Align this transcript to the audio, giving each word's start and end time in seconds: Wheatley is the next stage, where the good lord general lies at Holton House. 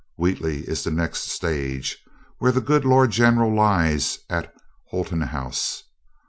Wheatley 0.15 0.61
is 0.61 0.83
the 0.83 0.89
next 0.89 1.29
stage, 1.29 1.99
where 2.39 2.51
the 2.51 2.59
good 2.59 2.85
lord 2.85 3.11
general 3.11 3.53
lies 3.53 4.17
at 4.31 4.51
Holton 4.87 5.21
House. 5.21 5.83